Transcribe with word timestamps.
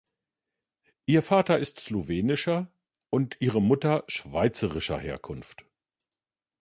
Ihr 1.05 1.21
Vater 1.21 1.59
ist 1.59 1.79
slowenischer 1.79 2.73
und 3.11 3.37
ihre 3.39 3.61
Mutter 3.61 4.03
schweizerischer 4.07 4.97
Herkunft. 4.97 5.63